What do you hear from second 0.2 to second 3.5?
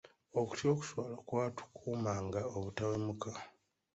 Okutya okuswala kwatukuumanga obutawemuka.